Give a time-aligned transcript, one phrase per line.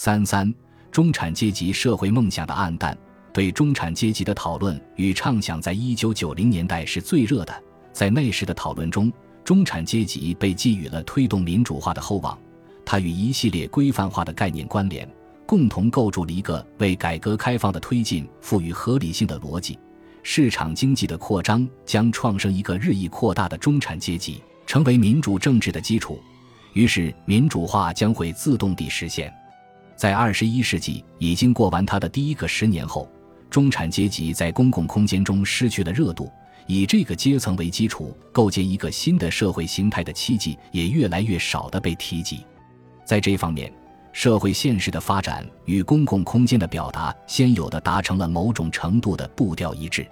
[0.00, 0.54] 三三，
[0.92, 2.96] 中产阶级社会梦想的暗淡。
[3.32, 7.64] 对中产阶级的讨论与畅想，在一九九零年代是最热的。
[7.92, 12.38] 在那时的讨论中，中产阶级被寄予了推动民主化的厚望，
[12.84, 15.04] 它与一系列规范化的概念关联，
[15.44, 19.76] 共同构筑了一个为改革开放的推进赋予合理性的逻辑。
[20.22, 26.20] 市场经济的扩张将创生一个日益扩大的中产阶级，成为民主政治的基础。
[26.72, 29.34] 于是，民主化将会自动地实现。
[29.98, 33.10] 在二十一世纪已经过完它的第一个十年后。
[33.50, 36.30] 中产阶级在公共空间中失去了热度，
[36.66, 42.44] 以这个阶层为基础构建一个新的社会形态的契机也越来越少地被提及。
[43.04, 43.72] 在这方面，
[44.12, 50.06] 社会现实的发展与公共空间的表达先有的达成了某种程度的步调一致。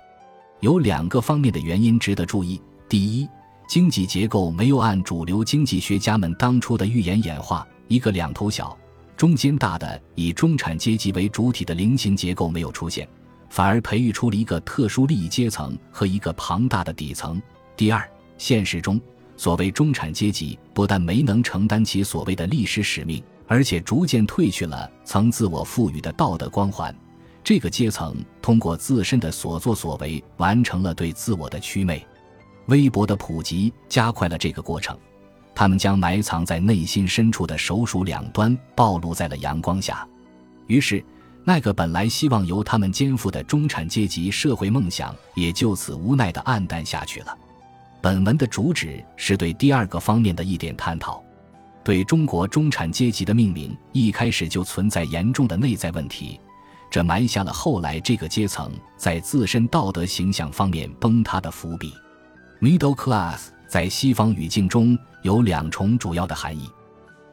[0.61, 3.29] 有两个方面的原因值得注意：第一，
[3.69, 8.77] 经济结构没有按主流经济学家们当初的预言演化，一个两头小、
[9.17, 13.09] 中间大的以中产阶级为主体的菱形结构没有出现。
[13.49, 17.41] 反而培育出了一个特殊利益阶层和一个庞大的底层。
[17.77, 19.01] 第二，现实中
[19.37, 26.95] 所谓中产阶级不但没能承担起所谓的历史使命，而且逐渐褪去了曾自我赋予的道德光环。
[27.45, 32.05] 这个阶层通过自身的所作所为，完成了对自我的祛魅。
[32.67, 34.99] 微博的普及加快了这个过程，
[35.57, 40.07] 他们将埋藏在内心深处的手鼠两端暴露在了阳光下，
[40.69, 41.05] 于是。
[41.49, 47.39] 那个本来希望由他们肩负的中产阶级社会梦想，也就此无奈的黯淡下去了。
[48.01, 51.23] 本文的主旨是对第二个方面的一点探讨。
[51.85, 56.41] 对中国中产阶级的命名一开始就存在严重的内在问题，
[56.91, 61.95] 这埋下了后来这个阶层在自身道德形象方面崩塌的伏笔。
[62.61, 66.71] Middle class 在西方语境中有两重主要的含义，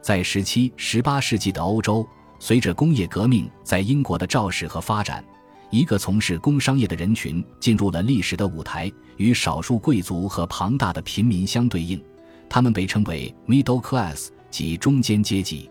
[0.02, 2.04] 在十七、十八世纪的欧洲。
[2.40, 5.24] 随着工业革命在英国的肇始和发展，
[5.70, 12.02] 一个从事工商业的人群进入了历史的舞台，与少数贵族和庞大的平民相对应。
[12.48, 15.70] 他们被称为 middle class，即中间阶级。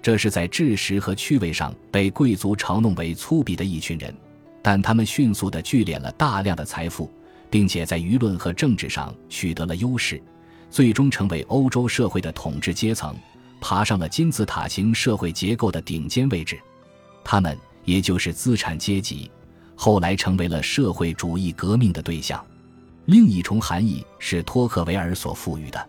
[0.00, 4.14] 这是在知识和趣味上被贵族嘲弄为粗鄙的一群人，
[4.62, 7.10] 但他们迅速地聚敛了大量的财富，
[7.50, 10.22] 并且在舆论和政治上取得了优势，
[10.70, 13.14] 最终成为欧洲社会的统治阶层。
[13.58, 16.60] 爬上了金字塔型社会结构的顶尖位置，
[17.24, 19.30] 他们也就是资产阶级，
[19.74, 22.44] 后来成为了社会主义革命的对象。
[23.06, 25.88] 另一重含义是托克维尔所赋予的。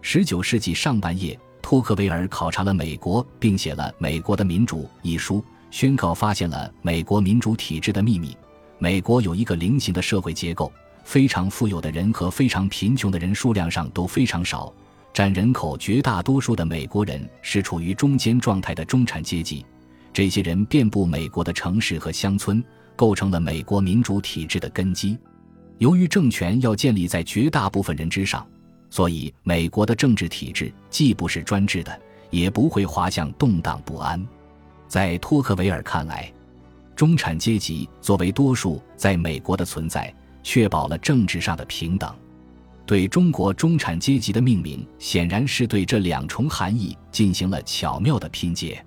[0.00, 8.36] 十九世纪上半叶，托克维尔考察了美国，并写了《美国的民主》一书，宣告发现了美国民主体制的秘密。
[8.78, 10.72] 美国有一个菱形的社会结构，
[11.04, 14.72] 非常富有的人和非常贫穷的人数量上都非常少。
[15.12, 19.66] 占人口绝大多数的美国人是处于中间状态的中产阶级，
[20.12, 22.62] 这些人遍布美国的城市和乡村，
[22.94, 25.18] 构成了美国民主体制的根基。
[25.78, 28.46] 由于政权要建立在绝大部分人之上，
[28.88, 32.00] 所以美国的政治体制既不是专制的，
[32.30, 34.24] 也不会滑向动荡不安。
[34.86, 36.32] 在托克维尔看来，
[36.94, 42.14] 中产阶级作为多数在美国的存在，确保了政治上的平等。
[42.86, 48.84] 对中国中产阶级的命名，显然是对这两重含义进行了巧妙的拼接。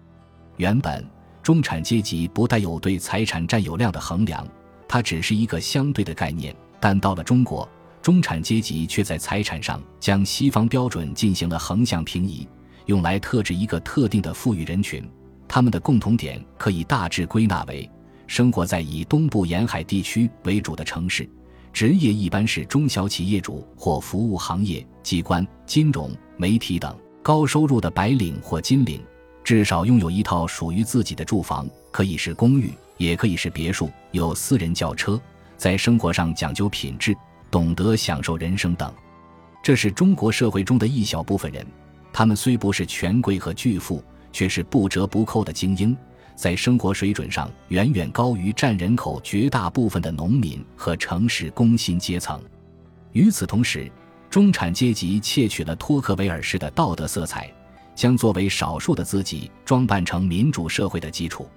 [0.58, 1.06] 原本，
[1.42, 4.46] 中产阶级不带有对财产占有量的衡量，
[4.88, 6.54] 它只是一个相对的概念。
[6.82, 7.68] 但到了中国，
[8.02, 12.46] 中产阶级却在财产上将西方标准进行了横向平移，
[12.88, 15.02] 用来特指一个特定的富裕人群。
[15.48, 17.90] 他们的共同点可以大致归纳为：
[18.28, 21.30] 生活在以东部沿海地区为主的城市。
[21.74, 29.02] 职业一般是中小企业主或服务行业、机关、金融、媒体等高收入的白领或金领，
[29.44, 35.20] 至少拥有一套属于自己的住房，可以是公寓，也可以是别墅，有私人轿车，
[35.58, 37.16] 在生活上讲究品质，
[37.50, 38.94] 懂得享受人生等。
[39.64, 41.66] 这是中国社会中的一小部分人，
[42.12, 45.98] 他们虽不是权贵和巨富，却是不折不扣的精英。
[46.36, 52.42] 在生活水准上远远高于占人口绝大部分的农民和城市工薪阶层。
[53.12, 53.92] 与此同时，
[54.30, 57.52] 中产阶级窃取了托克维尔式的道德色彩，
[57.96, 61.48] 将作为少数的自己装扮成民主社会的基础。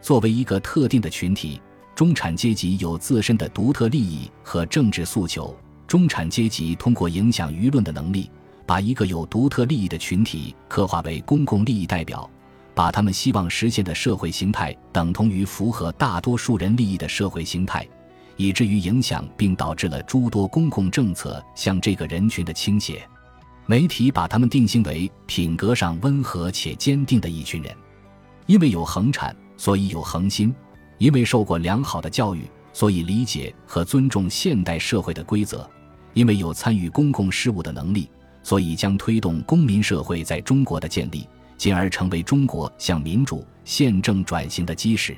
[0.00, 1.60] 作为一个特定的群体，
[1.94, 5.54] 中产阶级有自身的独特利益和政治诉求。
[5.88, 8.30] 中产阶级通过影响舆论的能力，
[8.64, 12.30] 把一个有独特利益的群体刻画为公共利益代表。
[12.74, 17.86] 把他们希望实现的社会形态等同于符合大多数人利益的社会形态，
[18.36, 23.06] 以至于影响并导致了诸多公共政策向这个人群的倾斜。
[23.66, 27.74] 媒体把他们定性为品格上温和且坚定的一群人。
[28.46, 30.50] 因为有恒产，所以有恒心；
[30.98, 32.42] 因为受过良好的教育，
[32.72, 35.58] 所以理解和尊重现代社会的规则；
[36.12, 38.10] 因为有参与公共事务的能力，
[38.42, 41.28] 所以将推动公民社会在中国的建立，
[41.62, 45.16] 进而成为中国向民主宪政转型的基石。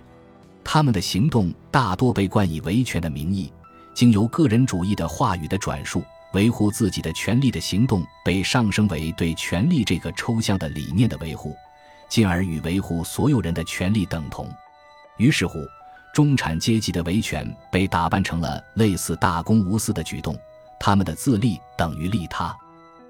[0.62, 3.50] 他们的行动大多被冠以维权的名义，
[3.94, 6.04] 经由个人主义的话语的转述。
[6.34, 11.56] 维护自己的权利的行动被上升为对权利这个抽象的理念的维护，
[12.10, 14.46] 进而与维护所有人的权利等同。
[15.16, 15.60] 于是乎，
[16.12, 20.36] 中产阶级的维权被打扮成了类似大公无私的举动，
[20.78, 22.54] 他们的自利等于利他。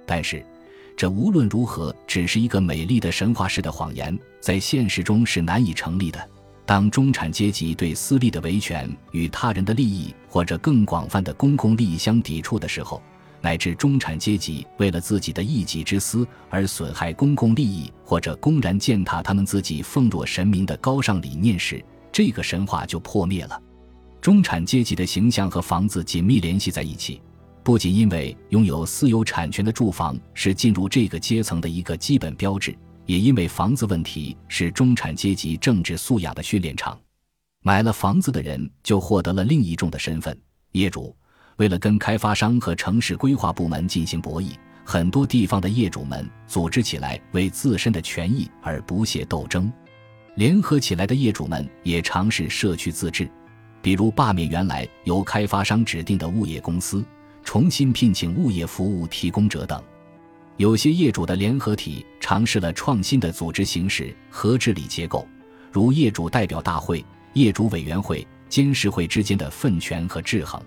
[0.06, 0.46] 但是，
[0.96, 6.30] 这无论如何只是一个美丽的神话式的谎言，在现实中是难以成立的。
[6.66, 13.02] 当中产阶级对私利的维权与他人的利益或者更广泛的公共利益相抵触的时候，
[13.42, 23.60] 乃至中产阶级为了自己的一己之私而损害公共利益，或者公然践踏他们自己奉若神明的高尚理念时，这个神话就破灭了。
[24.22, 27.20] 中产阶级的形象和房子紧密联系在一起，
[27.64, 32.76] 不仅因为拥有私有产权的住房是进入这个阶层的一个基本标志，
[33.06, 37.00] 也因为房子问题是中产阶级政治素养的训练场。
[37.62, 40.38] 买了房子的人就获得了另一种的身份——
[40.72, 41.16] 业主。
[41.56, 44.50] 为了跟开发商和城市规划部门进行博弈，
[44.84, 49.72] 很多地方的业主们组织起来为自身的权益而不懈斗争。
[50.34, 53.30] 联合起来的业主们也尝试社区自治，
[53.80, 57.02] 比如罢免原来由开发商指定的物业公司，
[57.44, 59.80] 重新聘请物业服务提供者等。
[60.56, 65.26] 有些业主的联合体尝试了创新的组织形式和治理结构，
[65.70, 67.04] 如业主代表大会、
[67.34, 70.60] 业主委员会、监事会之间的分权和制衡。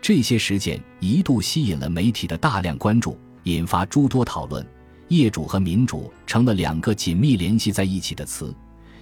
[0.00, 4.64] 这些实践一度吸引了媒体的大量关注，引发诸多讨论。
[5.08, 8.54] 业主和民主成了两个紧密联系在一起的词。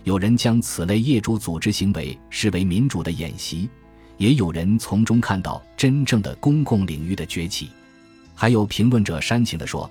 [0.05, 3.69] 有人将此类业主组织行为视为民主的演习，
[4.23, 7.71] 也有人从中看到真正的公共领域的崛起。
[8.37, 9.91] 还有评论者煽情地说：“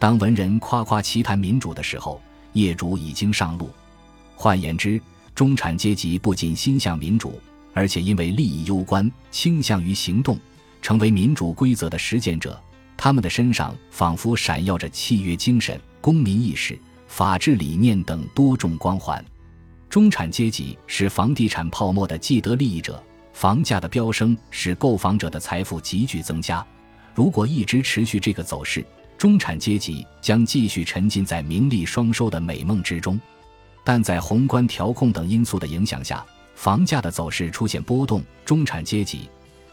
[0.00, 2.20] 当文人夸夸其谈民主的时候，
[2.54, 3.70] 业主已经上路。”
[4.34, 5.00] 换言之，
[5.32, 7.40] 中产阶级不仅心向民主。
[7.72, 10.36] 而且因为利益攸关，倾向于行动，
[10.82, 12.60] 成为民主规则的实践者。
[12.96, 16.76] 他们的身上仿佛闪耀着契约精神、公民意识、
[17.06, 19.24] 法治理念等多种光环。
[19.88, 23.00] 中产阶级是房地产泡沫的既得利益者，
[23.38, 26.66] 房价的飙升使购房者的财富急剧增加。
[27.14, 28.84] 如果一直持续这个走势，
[29.16, 33.16] 中产阶级将继续沉浸在名利双收的美梦之中。
[33.84, 36.26] 但在宏观调控等因素的影响下，
[36.56, 39.30] 房价的走势出现波动，中产阶级，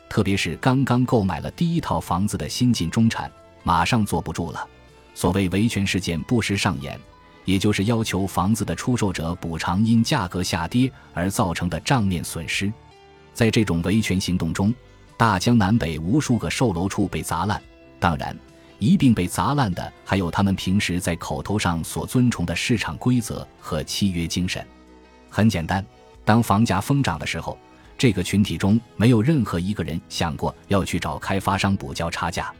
[0.09, 3.31] 特别是刚刚购买了第一套房子的新晋中产，
[3.63, 4.63] 马上坐不住了。
[5.15, 6.99] 所谓维权事件不时上演，
[7.45, 12.71] 也就是要求房子的出售者补偿因价格下跌而造成的账面损失。
[13.35, 14.73] 在这种维权行动中，
[15.15, 17.61] 大江南北无数个售楼处被砸烂，
[17.99, 18.35] 当然，
[18.79, 24.65] 一并被砸烂的还有他们平时在口头上所尊崇的市场规则和契约精神。
[25.29, 25.85] 很简单。
[26.23, 27.55] 当房价疯涨的时候，
[27.99, 32.51] 这个群体中没有任何一个人想过要去找开发商补交差价。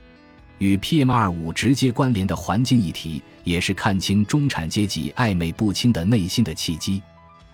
[0.59, 7.01] 与 PM 二五直接关联的环境议题，也是看清中产阶级暧昧不清的内心的契机。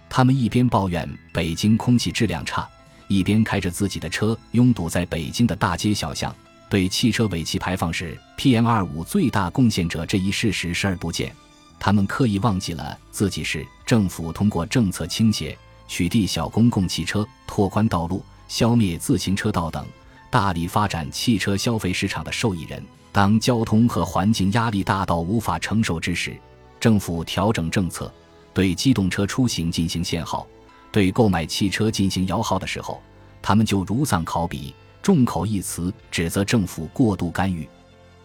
[0.10, 2.68] 他们一边抱怨北京空气质量差，
[3.12, 6.34] 一边开着自己的车拥堵在北京的大街小巷，
[6.70, 11.36] 对汽车尾气排放是 PM 二五最大贡献者这一事实视而不见。
[11.78, 15.58] 他们刻意忘记了自己是政府通过政策倾斜。
[15.90, 19.86] 取缔小公共汽车，拓宽道路，消灭自行车道等，
[20.30, 22.82] 大力发展汽车消费市场的受益人。
[23.12, 26.40] 当交通和环境压力大到无法承受之时，
[26.80, 28.10] 政府调整政策，
[28.54, 30.48] 对机动车出行进行限号，
[30.92, 33.02] 对购买汽车进行摇号的时候，
[33.42, 37.68] 他们就如丧考妣，众口一词指责政府过度干预。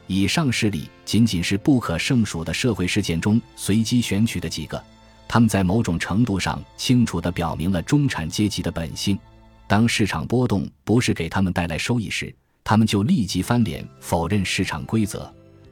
[0.08, 4.82] 以上事例仅仅是不可胜数的社会事件中随机选取的几个。
[5.28, 9.18] 他们在某种程度上清楚地表明了中产阶级的本性：
[9.66, 12.32] 当市场波动不是给他们带来收益时，
[12.62, 15.20] 他们就立即翻脸否认市场规则；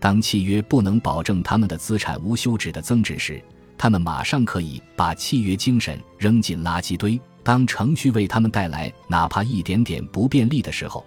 [0.00, 3.40] 当契约不能保证他们的资产无休止的增值时，
[3.76, 11.04] 他们马上可以把契约精神扔进垃圾堆；当程序为他们带来哪怕一点点不便利的时候，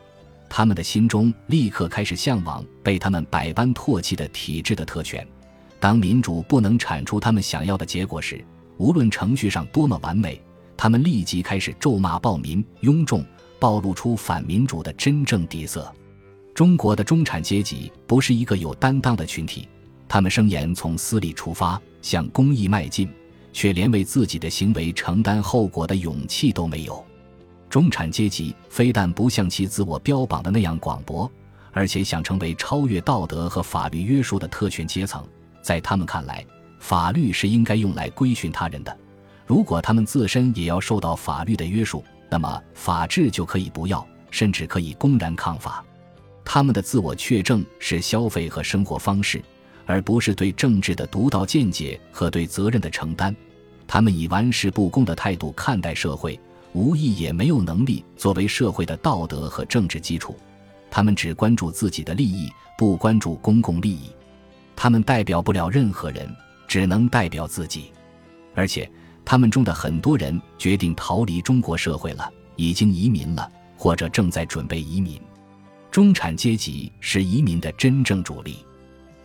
[0.49, 5.25] 他们的心中立刻开始向往被他们百般唾弃的体制的特权。
[5.79, 8.43] 当民主不能产出他们想要的结果时，
[8.77, 10.41] 无论程序上多么完美，
[10.75, 13.25] 他们立即开始咒骂暴民、庸众，
[13.59, 15.91] 暴露出反民主的真正底色。
[16.53, 19.67] 中国的中产阶级不是一个有担当的群体，
[20.07, 23.09] 他们声言从私利出发，向公益迈进，
[23.51, 27.05] 却连为自己的行为承担后果的勇气都没有。
[27.69, 31.29] 中产阶级非但不像其自我标榜的那样广博，
[31.73, 35.21] 而且想成为超越道德和法律约束的特权阶层。
[35.61, 36.45] 在他们看来，
[36.79, 38.97] 法律是应该用来规训他人的。
[39.45, 45.83] 如果他们自身也要受到法律的约束，那么法治就可以不要，甚至可以公然抗法。
[46.45, 49.41] 他们的自我确证是消费和生活方式，
[49.87, 53.35] 而不是对政治的独到见解和对责任的承担。
[53.87, 56.39] 他们以玩世不恭的态度看待社会，
[56.73, 60.35] 无意也没有能力作为社会的道德和政治基础。
[60.91, 64.11] 他们只关注自己的利益，不关注公共利益。
[64.75, 66.29] 他们代表不了任何人，
[66.67, 67.91] 只能代表自己，
[68.53, 68.87] 而且。
[69.29, 75.19] 他们中的很多人决定逃离中国社会了，已经移民了，或者正在准备移民。
[75.91, 78.59] 中产阶级是移民的真正主力，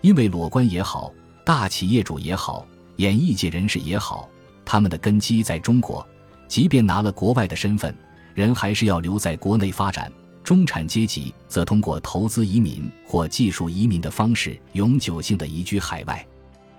[0.03, 1.13] 因为裸官也好，
[1.45, 2.67] 大企业主也好，
[2.97, 4.29] 演艺界人士也好，
[4.65, 6.07] 他们的根基在中国。
[6.47, 7.97] 即便拿了国外的身份，
[8.35, 10.13] 人还是要留在国内发展。
[10.45, 16.27] 中产阶级则通过投资移民或技术移民的方式，永久性的移居海外。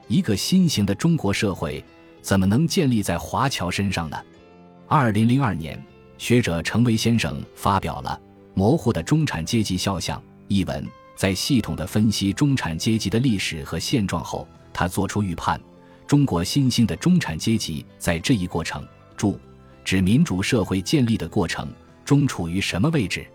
[0.07, 1.83] 一个新型的中国社会。
[2.21, 4.17] 怎么能建立在华侨身上呢？
[4.87, 5.77] 二零零二年，
[6.17, 8.17] 学者程维先生发表了
[8.53, 15.59] 《模糊的中产阶级肖像》一文，在系统的分析中产阶级的历史和现状后，他作出预判：
[16.07, 19.39] 中国新兴的中产阶级在这一过程，注
[19.83, 21.71] 指民主社会建立的过程
[22.03, 23.25] 中处于什么位置？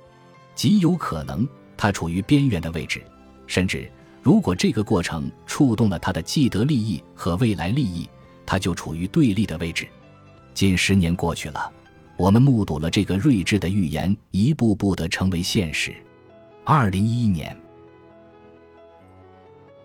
[0.54, 3.02] 极有可能，他处于边缘的位置，
[3.46, 3.90] 甚至
[4.22, 8.08] 如果这个过程触动了他的既得利益和未来利益。
[8.50, 9.86] 他就处于对立的位置。
[10.54, 11.70] 近十年过去了，
[12.16, 15.94] 我们目睹了这个睿智的预言一步步的成为现实。
[16.64, 17.54] 二零一一年，